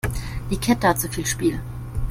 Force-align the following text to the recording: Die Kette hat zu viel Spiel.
Die 0.49 0.57
Kette 0.57 0.87
hat 0.87 0.99
zu 0.99 1.09
viel 1.09 1.27
Spiel. 1.27 1.59